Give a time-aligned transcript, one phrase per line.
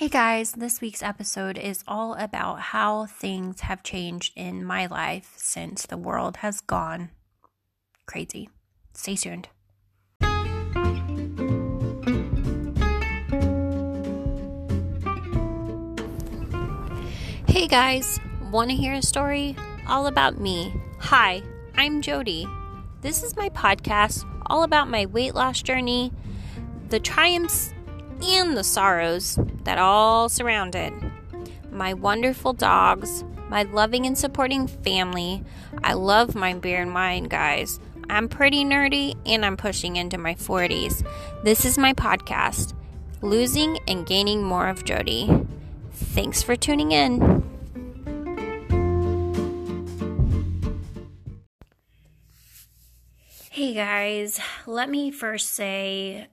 [0.00, 5.34] Hey guys, this week's episode is all about how things have changed in my life
[5.36, 7.10] since the world has gone
[8.06, 8.48] crazy.
[8.94, 9.48] Stay tuned.
[17.46, 18.18] Hey guys,
[18.50, 19.54] want to hear a story
[19.86, 20.72] all about me?
[21.00, 21.42] Hi,
[21.76, 22.50] I'm Jodie.
[23.02, 26.10] This is my podcast all about my weight loss journey,
[26.88, 27.74] the triumphs
[28.22, 30.92] and the sorrows that all surround it.
[31.70, 35.44] My wonderful dogs, my loving and supporting family.
[35.82, 37.80] I love my beer and wine, guys.
[38.08, 41.06] I'm pretty nerdy and I'm pushing into my 40s.
[41.44, 42.74] This is my podcast,
[43.22, 45.46] Losing and Gaining More of Jodie.
[45.92, 47.42] Thanks for tuning in.
[53.50, 56.28] Hey guys, let me first say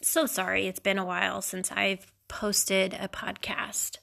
[0.00, 0.66] so sorry.
[0.66, 3.98] It's been a while since I've posted a podcast.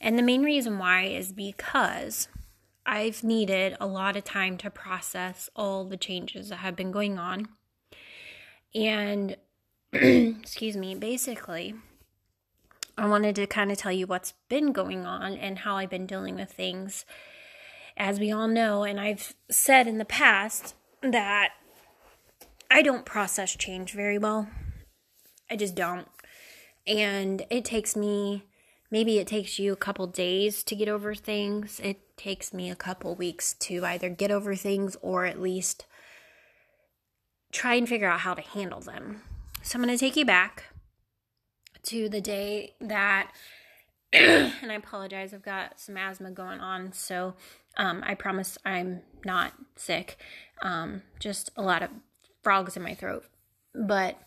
[0.00, 2.28] And the main reason why is because
[2.86, 7.18] I've needed a lot of time to process all the changes that have been going
[7.18, 7.48] on.
[8.76, 9.36] And,
[9.92, 11.74] excuse me, basically,
[12.96, 16.06] I wanted to kind of tell you what's been going on and how I've been
[16.06, 17.04] dealing with things.
[17.96, 21.54] As we all know, and I've said in the past that
[22.70, 24.48] I don't process change very well.
[25.50, 26.06] I just don't.
[26.88, 28.44] And it takes me,
[28.90, 31.80] maybe it takes you a couple days to get over things.
[31.84, 35.84] It takes me a couple weeks to either get over things or at least
[37.52, 39.22] try and figure out how to handle them.
[39.62, 40.64] So I'm going to take you back
[41.84, 43.32] to the day that,
[44.12, 46.92] and I apologize, I've got some asthma going on.
[46.92, 47.34] So
[47.76, 50.18] um, I promise I'm not sick.
[50.62, 51.90] Um, just a lot of
[52.42, 53.24] frogs in my throat.
[53.74, 54.18] But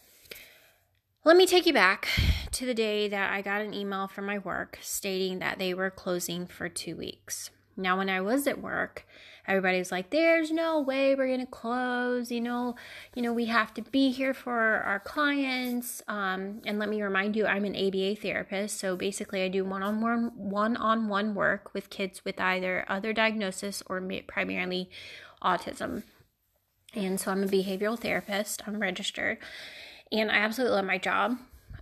[1.24, 2.08] let me take you back
[2.52, 5.92] to the day that I got an email from my work stating that they were
[5.92, 7.52] closing for two weeks.
[7.78, 9.06] Now, when I was at work,
[9.48, 12.76] everybody was like, "There's no way we're gonna close." You know,
[13.16, 16.02] you know, we have to be here for our clients.
[16.08, 20.32] Um, and let me remind you, I'm an ABA therapist, so basically, I do one-on-one,
[20.36, 24.90] one-on-one work with kids with either other diagnosis or primarily
[25.42, 26.04] autism.
[26.94, 28.68] And so, I'm a behavioral therapist.
[28.68, 29.38] I'm registered
[30.12, 31.38] and I absolutely love my job.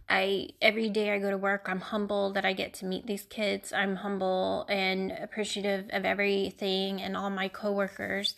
[0.09, 3.25] I every day I go to work, I'm humble that I get to meet these
[3.25, 3.71] kids.
[3.71, 8.35] I'm humble and appreciative of everything and all my coworkers.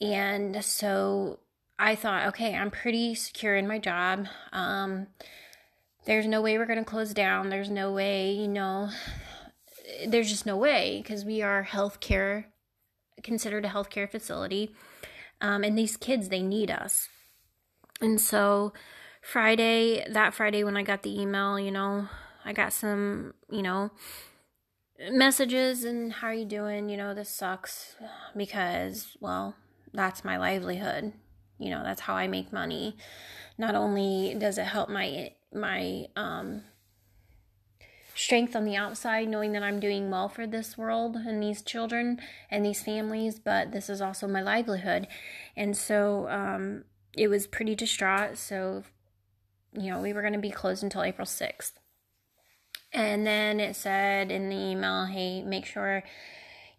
[0.00, 1.40] And so
[1.78, 4.26] I thought, okay, I'm pretty secure in my job.
[4.52, 5.08] Um,
[6.06, 7.50] there's no way we're going to close down.
[7.50, 8.88] There's no way, you know,
[10.06, 12.44] there's just no way because we are healthcare,
[13.22, 14.74] considered a healthcare facility.
[15.40, 17.08] Um, and these kids, they need us.
[18.00, 18.72] And so
[19.26, 22.08] Friday, that Friday when I got the email, you know,
[22.44, 23.90] I got some, you know,
[25.10, 26.88] messages and how are you doing?
[26.88, 27.96] You know, this sucks
[28.36, 29.56] because, well,
[29.92, 31.12] that's my livelihood.
[31.58, 32.96] You know, that's how I make money.
[33.58, 36.62] Not only does it help my my um
[38.14, 42.20] strength on the outside knowing that I'm doing well for this world and these children
[42.48, 45.08] and these families, but this is also my livelihood.
[45.56, 46.84] And so um
[47.16, 48.38] it was pretty distraught.
[48.38, 48.84] So
[49.76, 51.72] you know, we were going to be closed until April 6th.
[52.92, 56.02] And then it said in the email, hey, make sure,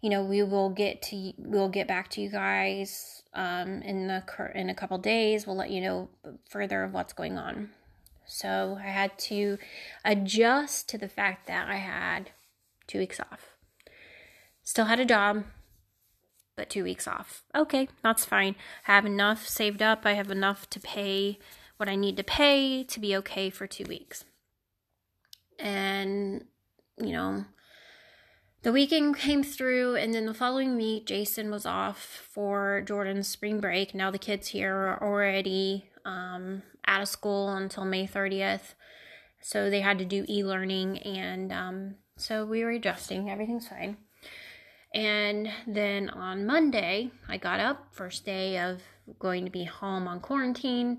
[0.00, 4.24] you know, we will get to, we'll get back to you guys um, in the,
[4.54, 5.46] in a couple days.
[5.46, 6.08] We'll let you know
[6.48, 7.70] further of what's going on.
[8.26, 9.58] So I had to
[10.04, 12.30] adjust to the fact that I had
[12.86, 13.56] two weeks off.
[14.62, 15.44] Still had a job,
[16.56, 17.42] but two weeks off.
[17.54, 18.54] Okay, that's fine.
[18.86, 20.04] I have enough saved up.
[20.04, 21.38] I have enough to pay
[21.78, 24.24] what I need to pay to be okay for two weeks.
[25.58, 26.44] And,
[26.98, 27.44] you know,
[28.62, 31.98] the weekend came through, and then the following week, Jason was off
[32.32, 33.94] for Jordan's spring break.
[33.94, 38.74] Now the kids here are already um, out of school until May 30th.
[39.40, 43.30] So they had to do e learning, and um, so we were adjusting.
[43.30, 43.96] Everything's fine.
[44.92, 48.82] And then on Monday, I got up, first day of
[49.20, 50.98] going to be home on quarantine,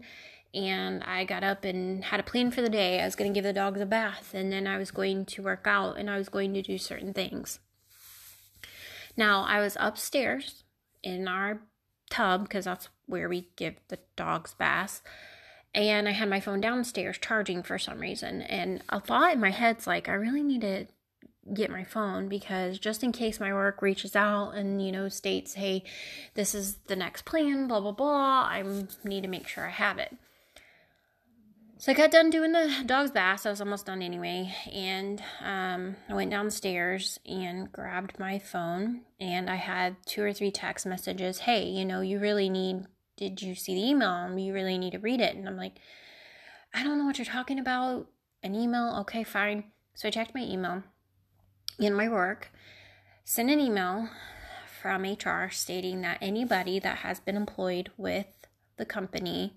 [0.53, 3.01] and I got up and had a plan for the day.
[3.01, 5.43] I was going to give the dogs a bath and then I was going to
[5.43, 7.59] work out and I was going to do certain things.
[9.15, 10.63] Now, I was upstairs
[11.03, 11.61] in our
[12.09, 15.01] tub because that's where we give the dogs baths.
[15.75, 18.41] And I had my phone downstairs charging for some reason.
[18.41, 20.87] And a thought in my head's like, I really need to
[21.53, 25.55] get my phone because just in case my work reaches out and you know states
[25.55, 25.83] hey
[26.35, 28.63] this is the next plan blah blah blah i
[29.03, 30.15] need to make sure i have it
[31.81, 33.45] So I got done doing the dog's bath.
[33.45, 34.53] I was almost done anyway.
[34.73, 39.03] And um, I went downstairs and grabbed my phone.
[39.17, 41.39] And I had two or three text messages.
[41.39, 42.83] Hey, you know, you really need,
[43.15, 44.37] did you see the email?
[44.37, 45.37] You really need to read it.
[45.37, 45.77] And I'm like,
[46.73, 48.07] I don't know what you're talking about.
[48.43, 48.97] An email?
[48.99, 49.63] Okay, fine.
[49.95, 50.83] So I checked my email
[51.79, 52.51] in my work,
[53.23, 54.09] sent an email
[54.81, 58.27] from HR stating that anybody that has been employed with
[58.75, 59.55] the company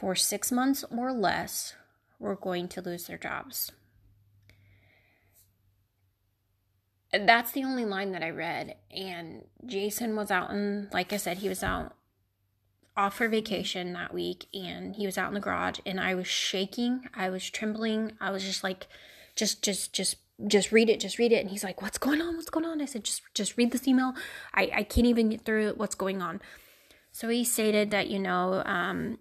[0.00, 1.74] for six months or less
[2.18, 3.70] were going to lose their jobs.
[7.12, 8.76] That's the only line that I read.
[8.90, 11.94] And Jason was out and like I said, he was out
[12.96, 16.26] off for vacation that week and he was out in the garage and I was
[16.26, 17.02] shaking.
[17.14, 18.12] I was trembling.
[18.20, 18.86] I was just like,
[19.36, 22.34] just, just, just just read it just read it and he's like what's going on
[22.34, 24.14] what's going on i said just just read this email
[24.54, 26.40] i i can't even get through what's going on
[27.12, 29.18] so he stated that you know um,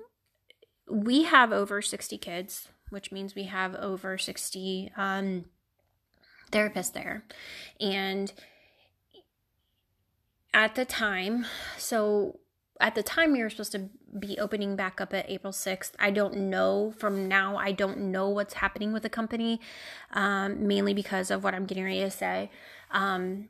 [0.89, 5.45] we have over 60 kids, which means we have over 60 um,
[6.51, 7.25] therapists there.
[7.80, 8.31] And
[10.53, 11.45] at the time,
[11.77, 12.39] so
[12.80, 15.91] at the time we were supposed to be opening back up at April 6th.
[16.00, 19.59] I don't know from now, I don't know what's happening with the company,
[20.13, 22.50] um, mainly because of what I'm getting ready to say.
[22.91, 23.50] Um,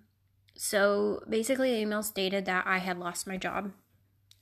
[0.56, 3.72] so basically, the email stated that I had lost my job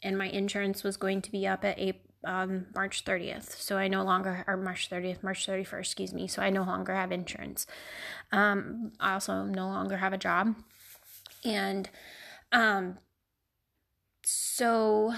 [0.02, 3.58] and my insurance was going to be up at April um, March 30th.
[3.60, 6.28] So I no longer, or March 30th, March 31st, excuse me.
[6.28, 7.66] So I no longer have insurance.
[8.32, 10.56] Um, I also no longer have a job.
[11.46, 11.90] And
[12.52, 12.98] um,
[14.24, 15.14] so,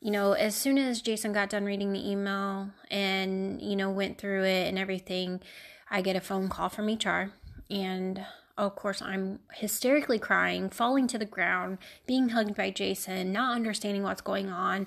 [0.00, 4.18] you know, as soon as Jason got done reading the email and, you know, went
[4.18, 5.40] through it and everything,
[5.88, 7.32] I get a phone call from HR.
[7.70, 8.26] And
[8.56, 14.02] of course, I'm hysterically crying, falling to the ground, being hugged by Jason, not understanding
[14.02, 14.86] what's going on,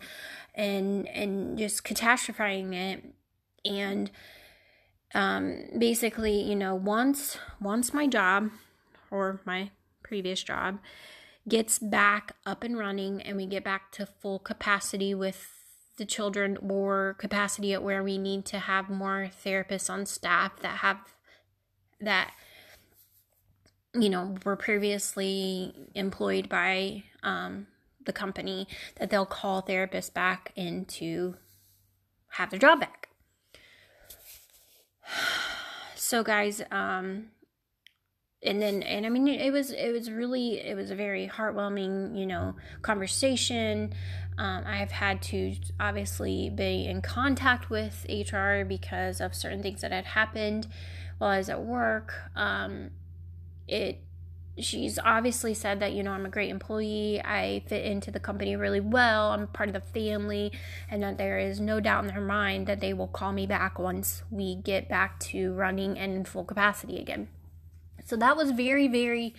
[0.56, 3.04] and and just catastrophizing it.
[3.66, 4.10] And
[5.14, 8.52] um, basically, you know, once once my job
[9.12, 9.72] or my
[10.02, 10.80] previous job
[11.50, 15.54] gets back up and running, and we get back to full capacity with
[15.98, 20.78] the children or capacity at where we need to have more therapists on staff that
[20.78, 21.00] have
[22.00, 22.31] that
[24.01, 27.67] you know, were previously employed by um,
[28.05, 28.67] the company,
[28.99, 31.35] that they'll call therapists back in to
[32.31, 33.09] have their job back.
[35.99, 37.31] So, guys, um,
[38.44, 42.17] and then and i mean it was it was really it was a very heartwarming
[42.17, 43.94] you know conversation
[44.38, 49.91] um, i've had to obviously be in contact with hr because of certain things that
[49.91, 50.67] had happened
[51.17, 52.91] while i was at work um,
[53.68, 54.02] it
[54.60, 58.56] she's obviously said that you know I'm a great employee, I fit into the company
[58.56, 60.52] really well, I'm part of the family,
[60.90, 63.78] and that there is no doubt in her mind that they will call me back
[63.78, 67.28] once we get back to running and in full capacity again.
[68.06, 69.36] So that was very very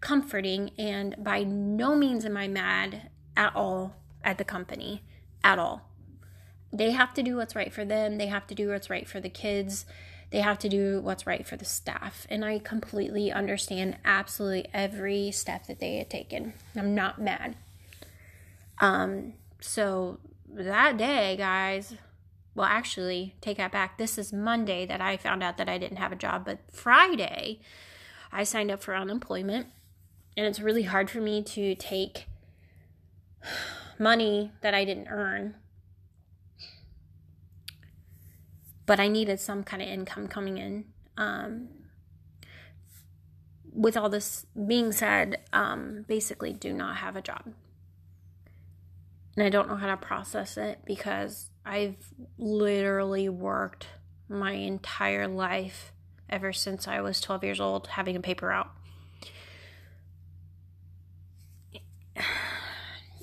[0.00, 5.02] comforting and by no means am I mad at all at the company
[5.44, 5.82] at all.
[6.72, 9.20] They have to do what's right for them, they have to do what's right for
[9.20, 9.84] the kids
[10.30, 12.26] they have to do what's right for the staff.
[12.30, 16.54] And I completely understand absolutely every step that they had taken.
[16.76, 17.56] I'm not mad.
[18.78, 21.94] Um, so that day, guys,
[22.54, 23.98] well, actually, take that back.
[23.98, 27.60] This is Monday that I found out that I didn't have a job, but Friday,
[28.32, 29.66] I signed up for unemployment.
[30.36, 32.26] And it's really hard for me to take
[33.98, 35.56] money that I didn't earn
[38.86, 40.84] but I needed some kind of income coming in.
[41.16, 41.68] Um,
[43.72, 47.52] with all this being said, um, basically do not have a job.
[49.36, 53.86] And I don't know how to process it because I've literally worked
[54.28, 55.92] my entire life
[56.28, 58.70] ever since I was 12 years old having a paper out.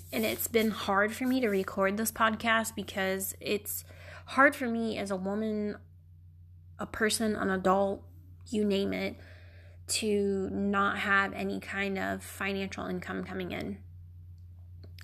[0.09, 3.83] And it's been hard for me to record this podcast because it's
[4.27, 5.77] hard for me as a woman,
[6.77, 8.03] a person, an adult,
[8.49, 9.15] you name it,
[9.87, 13.77] to not have any kind of financial income coming in.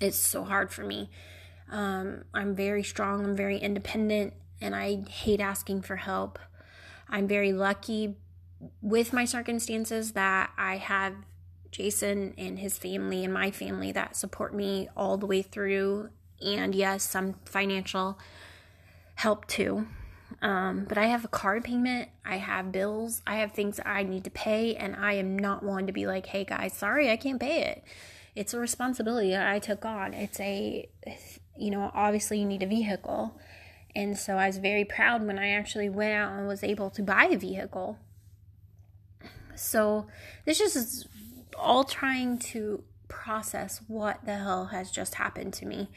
[0.00, 1.10] It's so hard for me.
[1.70, 6.38] Um, I'm very strong, I'm very independent, and I hate asking for help.
[7.08, 8.16] I'm very lucky
[8.82, 11.14] with my circumstances that I have
[11.70, 16.10] Jason and his family and my family that support me all the way through.
[16.44, 18.18] And yes, some financial
[19.14, 19.86] help too.
[20.42, 24.24] Um, but I have a card payment, I have bills, I have things I need
[24.24, 27.40] to pay, and I am not one to be like, hey guys, sorry, I can't
[27.40, 27.84] pay it.
[28.34, 30.12] It's a responsibility that I took on.
[30.12, 30.88] It's a,
[31.56, 33.38] you know, obviously you need a vehicle.
[33.94, 37.02] And so I was very proud when I actually went out and was able to
[37.02, 37.98] buy a vehicle.
[39.54, 40.08] So
[40.44, 41.06] this just is
[41.56, 45.88] all trying to process what the hell has just happened to me.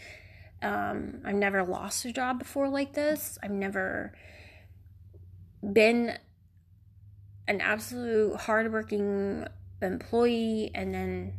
[0.62, 3.38] Um, I've never lost a job before like this.
[3.44, 4.14] I've never
[5.62, 6.18] been
[7.48, 9.48] an absolute hardworking
[9.82, 11.34] employee and then,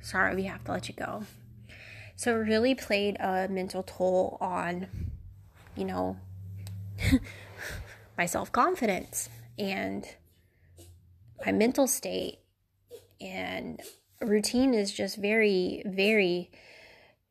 [0.00, 1.24] sorry, we have to let you go.
[2.16, 4.86] So it really played a mental toll on,
[5.76, 6.16] you know,
[8.18, 9.28] my self confidence
[9.58, 10.06] and
[11.44, 12.38] my mental state.
[13.20, 13.80] And
[14.20, 16.50] routine is just very, very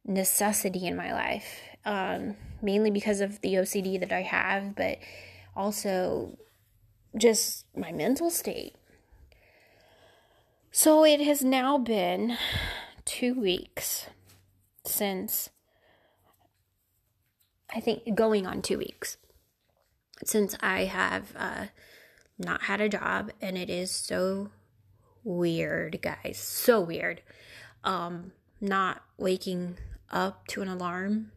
[0.06, 4.98] necessity in my life, um, mainly because of the OCD that I have, but
[5.56, 6.38] also
[7.18, 8.76] just my mental state.
[10.72, 12.38] So it has now been
[13.06, 14.08] two weeks
[14.86, 15.50] since
[17.74, 19.18] I think going on two weeks
[20.26, 21.66] since I have uh,
[22.38, 24.50] not had a job, and it is so
[25.24, 26.38] weird, guys.
[26.38, 27.22] So weird.
[27.84, 28.32] Um,
[28.62, 29.78] not waking
[30.14, 31.32] up to an alarm.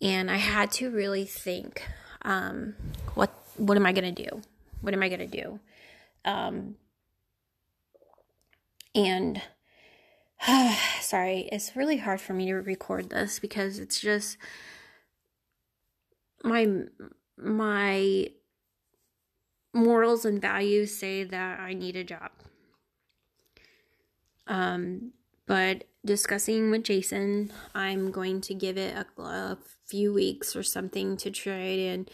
[0.00, 1.82] And I had to really think,
[2.22, 2.74] um,
[3.14, 4.42] what what am I gonna do?
[4.80, 5.60] What am I gonna do?
[6.24, 6.76] Um,
[8.94, 9.42] and
[11.00, 14.38] sorry, it's really hard for me to record this because it's just
[16.42, 16.84] my
[17.36, 18.28] my
[19.74, 22.30] morals and values say that I need a job.
[24.46, 25.12] Um,
[25.46, 31.16] but discussing with Jason, I'm going to give it a, a few weeks or something
[31.18, 31.94] to try it.
[31.94, 32.10] and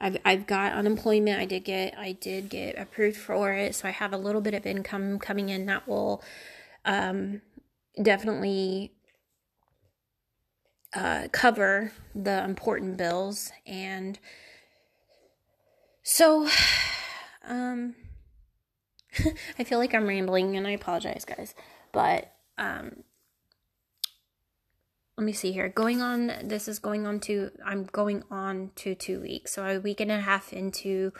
[0.00, 1.40] I've I've got unemployment.
[1.40, 4.54] I did get I did get approved for it, so I have a little bit
[4.54, 6.22] of income coming in that will
[6.84, 7.42] um,
[8.00, 8.92] definitely
[10.94, 14.18] uh, cover the important bills and
[16.02, 16.48] so
[17.48, 17.94] um
[19.58, 21.54] I feel like I'm rambling and I apologize guys
[21.92, 23.02] but um
[25.16, 25.68] let me see here.
[25.68, 29.52] Going on this is going on to i'm going on to two weeks.
[29.54, 31.12] So a week and a half into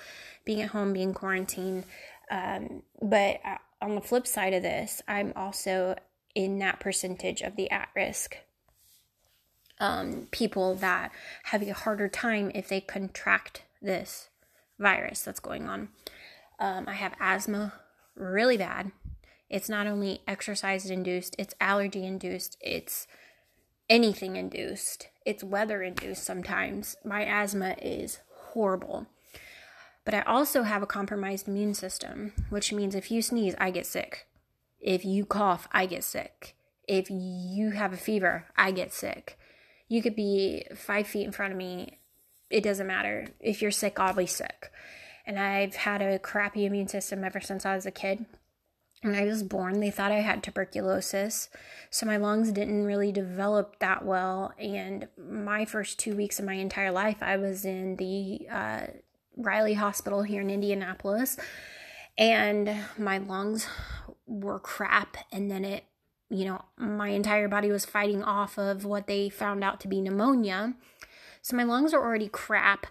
[0.45, 1.85] being at home being quarantined.
[2.31, 5.97] Um, but uh, on the flip side of this i'm also
[6.35, 8.39] in that percentage of the at risk
[9.79, 11.13] um, people that
[11.45, 14.29] have a harder time if they contract this
[14.79, 15.89] virus that's going on.
[16.59, 17.73] Um, i have asthma
[18.15, 18.93] really bad.
[19.49, 23.07] It's not only exercise induced it's allergy induced it's
[23.89, 25.09] anything induced.
[25.25, 26.97] It's weather induced sometimes.
[27.05, 29.07] My asthma is horrible.
[30.05, 33.87] But I also have a compromised immune system, which means if you sneeze, I get
[33.87, 34.27] sick.
[34.81, 36.55] If you cough, I get sick.
[36.87, 39.37] If you have a fever, I get sick.
[39.89, 41.99] You could be five feet in front of me.
[42.51, 43.29] It doesn't matter.
[43.41, 44.71] If you're sick, I'll be sick.
[45.27, 48.27] And I've had a crappy immune system ever since I was a kid
[49.07, 51.49] when I was born, they thought I had tuberculosis.
[51.91, 54.53] So my lungs didn't really develop that well.
[54.59, 58.87] And my first two weeks of my entire life, I was in the uh,
[59.37, 61.39] Riley Hospital here in Indianapolis.
[62.19, 63.69] And my lungs
[64.27, 65.17] were crap.
[65.31, 65.85] And then it,
[66.29, 70.01] you know, my entire body was fighting off of what they found out to be
[70.01, 70.75] pneumonia.
[71.43, 72.87] So my lungs are already crap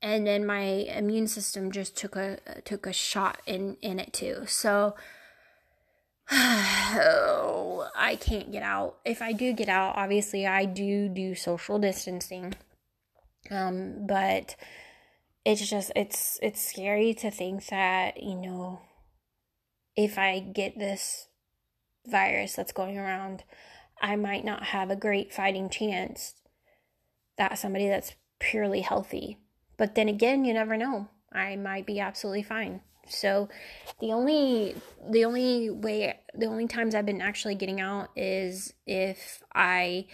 [0.00, 4.44] and then my immune system just took a took a shot in in it too.
[4.46, 4.94] So
[6.32, 8.98] oh, I can't get out.
[9.04, 12.54] If I do get out, obviously I do do social distancing.
[13.50, 14.56] Um, but
[15.44, 18.80] it's just it's it's scary to think that, you know,
[19.96, 21.28] if I get this
[22.06, 23.44] virus that's going around,
[24.00, 26.34] I might not have a great fighting chance
[27.38, 29.38] that somebody that's purely healthy.
[29.78, 31.08] But then again, you never know.
[31.32, 32.82] I might be absolutely fine.
[33.10, 33.48] So
[34.00, 34.76] the only
[35.10, 40.06] the only way the only times I've been actually getting out is if I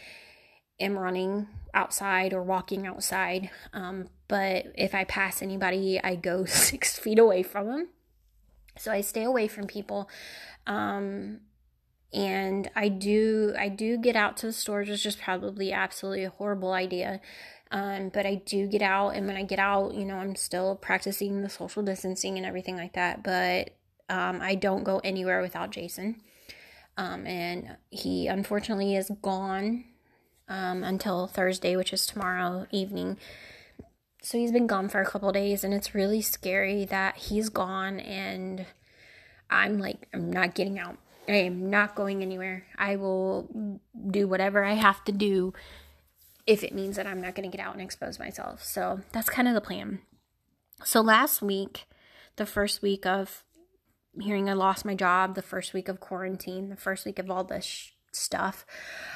[0.80, 3.50] am running outside or walking outside.
[3.72, 7.88] Um, but if I pass anybody, I go six feet away from them.
[8.76, 10.08] So I stay away from people.
[10.66, 11.40] Um,
[12.14, 16.30] and I do I do get out to the stores, which is probably absolutely a
[16.30, 17.20] horrible idea.
[17.70, 20.76] Um, but I do get out, and when I get out, you know, I'm still
[20.76, 23.24] practicing the social distancing and everything like that.
[23.24, 23.70] But
[24.08, 26.20] um, I don't go anywhere without Jason.
[26.96, 29.84] Um, and he unfortunately is gone
[30.48, 33.18] um, until Thursday, which is tomorrow evening.
[34.22, 37.98] So he's been gone for a couple days, and it's really scary that he's gone,
[37.98, 38.66] and
[39.50, 40.96] I'm like, I'm not getting out.
[41.26, 42.66] I am not going anywhere.
[42.76, 45.54] I will do whatever I have to do
[46.46, 48.62] if it means that I'm not going to get out and expose myself.
[48.62, 50.00] So that's kind of the plan.
[50.84, 51.86] So last week,
[52.36, 53.42] the first week of
[54.20, 57.44] hearing I lost my job, the first week of quarantine, the first week of all
[57.44, 58.66] this sh- stuff,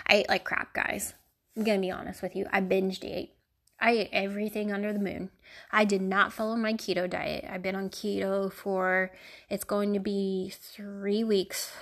[0.06, 1.14] I ate like crap, guys.
[1.56, 2.46] I'm going to be honest with you.
[2.52, 3.34] I binged ate.
[3.80, 5.30] I ate everything under the moon.
[5.70, 7.44] I did not follow my keto diet.
[7.48, 9.12] I've been on keto for,
[9.48, 11.72] it's going to be three weeks.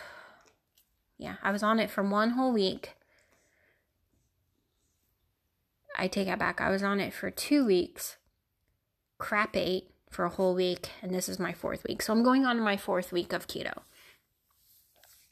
[1.18, 2.94] Yeah, I was on it for one whole week.
[5.96, 6.61] I take that back.
[6.61, 8.16] I was on it for two weeks.
[9.18, 12.02] Crap ate for a whole week, and this is my fourth week.
[12.02, 13.78] So I'm going on to my fourth week of keto.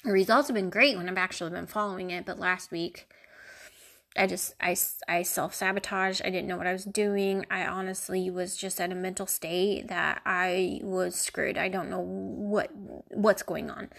[0.04, 3.06] The results have been great when I've actually been following it, but last week
[4.16, 4.76] I just I
[5.08, 6.22] I self sabotaged.
[6.24, 7.44] I didn't know what I was doing.
[7.50, 11.58] I honestly was just at a mental state that I was screwed.
[11.58, 12.70] I don't know what
[13.08, 13.90] what's going on.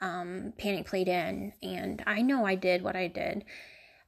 [0.00, 3.44] Um, panic played in, and I know I did what I did.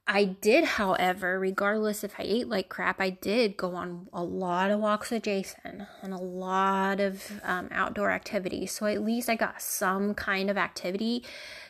[0.05, 4.69] I did, however, regardless if I ate like crap, I did go on a lot
[4.69, 8.73] of walks with Jason and a lot of um, outdoor activities.
[8.73, 11.23] So at least I got some kind of activity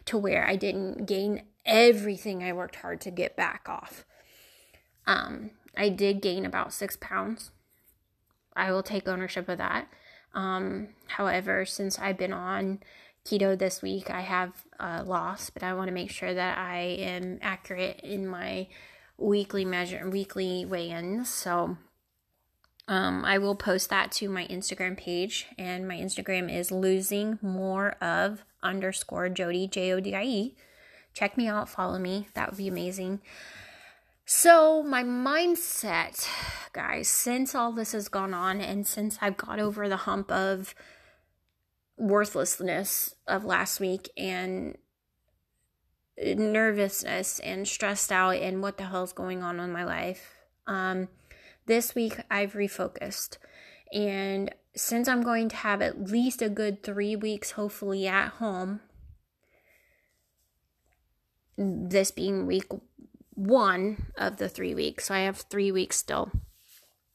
[0.05, 4.03] to where I didn't gain everything I worked hard to get back off.
[5.05, 7.51] Um, I did gain about six pounds.
[8.55, 9.87] I will take ownership of that.
[10.33, 12.79] Um, however, since I've been on
[13.25, 16.79] keto this week, I have uh, lost, but I want to make sure that I
[16.79, 18.67] am accurate in my
[19.17, 21.29] weekly measure, weekly weigh-ins.
[21.29, 21.77] So,
[22.87, 27.91] um, I will post that to my Instagram page, and my Instagram is losing more
[28.01, 30.55] of underscore Jodie J O D I E
[31.13, 32.27] check me out, follow me.
[32.33, 33.21] That would be amazing.
[34.25, 36.27] So, my mindset,
[36.71, 40.73] guys, since all this has gone on and since I've got over the hump of
[41.97, 44.77] worthlessness of last week and
[46.17, 50.31] nervousness and stressed out and what the hell's going on in my life,
[50.67, 51.07] um,
[51.65, 53.37] this week I've refocused.
[53.91, 58.81] And since I'm going to have at least a good three weeks, hopefully, at home
[61.57, 62.65] this being week
[63.35, 65.05] one of the three weeks.
[65.05, 66.31] So I have three weeks still,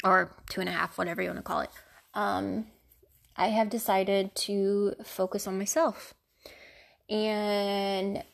[0.04, 1.70] or two and a half, whatever you want to call it.
[2.14, 2.66] Um,
[3.38, 6.12] I have decided to focus on myself.
[7.08, 8.24] And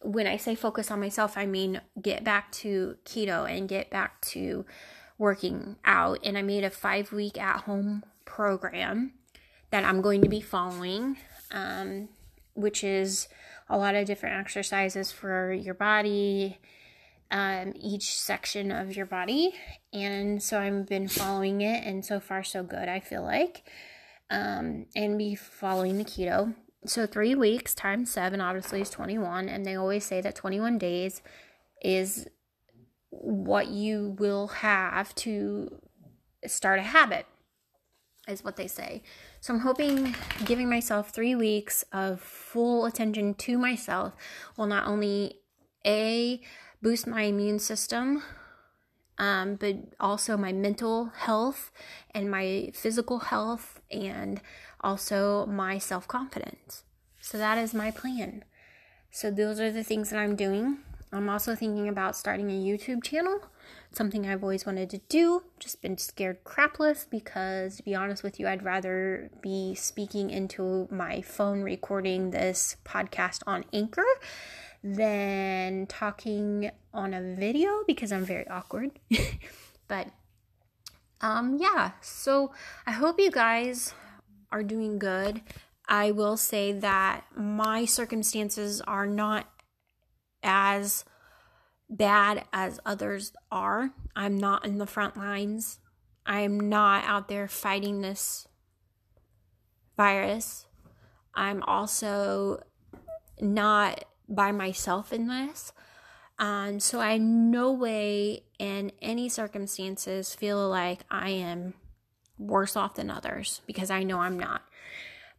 [0.00, 4.20] when I say focus on myself, I mean get back to keto and get back
[4.22, 4.64] to
[5.18, 6.20] working out.
[6.24, 9.14] And I made a five week at home program
[9.70, 11.16] that I'm going to be following,
[11.50, 12.08] um,
[12.54, 13.28] which is
[13.68, 16.58] a lot of different exercises for your body,
[17.30, 19.54] um, each section of your body.
[19.92, 23.64] And so I've been following it, and so far, so good, I feel like.
[24.30, 26.54] Um, and be following the keto.
[26.86, 29.48] So, three weeks times seven obviously is 21.
[29.48, 31.20] And they always say that 21 days
[31.82, 32.26] is
[33.10, 35.80] what you will have to
[36.46, 37.26] start a habit,
[38.26, 39.02] is what they say.
[39.40, 44.14] So I'm hoping giving myself three weeks of full attention to myself
[44.56, 45.40] will not only
[45.86, 46.40] a
[46.80, 48.22] boost my immune system,
[49.18, 51.70] um, but also my mental health
[52.14, 54.40] and my physical health and
[54.80, 56.84] also my self confidence.
[57.20, 58.44] So that is my plan.
[59.10, 60.78] So those are the things that I'm doing.
[61.12, 63.40] I'm also thinking about starting a YouTube channel
[63.92, 68.40] something I've always wanted to do, just been scared crapless because, to be honest with
[68.40, 74.04] you, I'd rather be speaking into my phone recording this podcast on Anchor
[74.82, 78.98] than talking on a video because I'm very awkward.
[79.88, 80.08] but
[81.22, 82.52] um yeah, so
[82.86, 83.94] I hope you guys
[84.50, 85.40] are doing good.
[85.88, 89.48] I will say that my circumstances are not
[90.42, 91.04] as
[91.88, 93.90] bad as others are.
[94.16, 95.78] I'm not in the front lines.
[96.24, 98.46] I'm not out there fighting this
[99.96, 100.66] virus.
[101.34, 102.62] I'm also
[103.40, 105.72] not by myself in this.
[106.42, 111.74] Um, so I no way in any circumstances feel like I am
[112.36, 114.62] worse off than others because I know I'm not.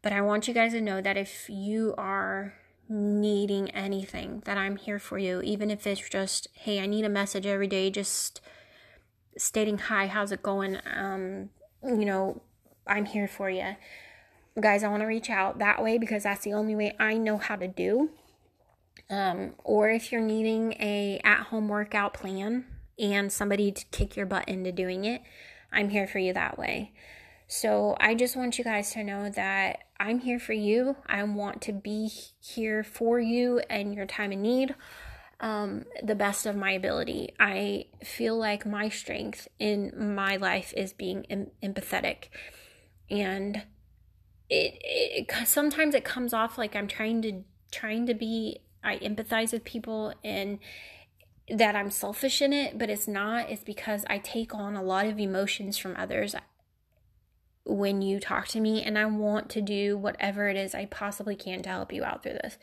[0.02, 2.54] But I want you guys to know that if you are
[2.88, 7.10] needing anything, that I'm here for you, even if it's just, hey, I need a
[7.10, 8.39] message every day, just
[9.38, 10.78] stating, hi, how's it going?
[10.86, 11.50] Um,
[11.84, 12.42] you know,
[12.88, 13.76] I'm here for you.
[14.58, 17.38] Guys, I want to reach out that way because that's the only way I know
[17.38, 18.12] how to do.
[19.13, 22.65] Um, or if you're needing a at-home workout plan
[22.97, 25.21] and somebody to kick your butt into doing it,
[25.71, 26.93] I'm here for you that way.
[27.47, 30.95] So I just want you guys to know that I'm here for you.
[31.06, 34.73] I want to be here for you and your time of need.
[35.43, 37.34] um, the best of my ability.
[37.38, 42.30] I feel like my strength in my life is being em- empathetic.
[43.10, 43.63] And
[44.49, 49.54] it, it sometimes it comes off like I'm trying to trying to be I empathize
[49.54, 50.60] with people and
[51.50, 53.50] that I'm selfish in it, but it's not.
[53.50, 56.36] It's because I take on a lot of emotions from others
[57.65, 61.36] when you talk to me, and I want to do whatever it is I possibly
[61.36, 62.58] can to help you out through this.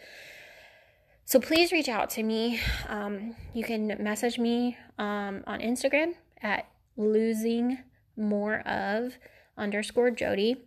[1.25, 2.61] So please reach out to me.
[2.89, 7.79] Um, you can message me um, on Instagram at losing
[8.17, 9.15] more of
[9.57, 10.59] underscore Jodie.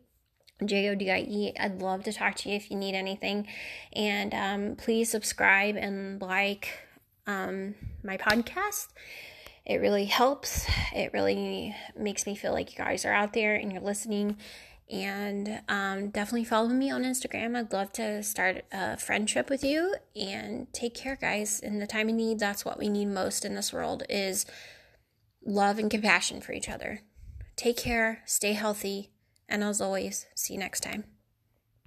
[0.63, 1.53] J O D I E.
[1.59, 3.47] I'd love to talk to you if you need anything.
[3.93, 6.69] And um, please subscribe and like
[7.27, 8.87] um, my podcast.
[9.65, 10.65] It really helps.
[10.93, 14.37] It really makes me feel like you guys are out there and you're listening
[14.91, 17.55] and um, definitely follow me on Instagram.
[17.55, 21.59] I'd love to start a friendship with you and take care, guys.
[21.59, 24.45] In the time of need, that's what we need most in this world is
[25.45, 26.99] love and compassion for each other.
[27.55, 29.12] Take care, stay healthy,
[29.49, 31.05] and as always, see you next time.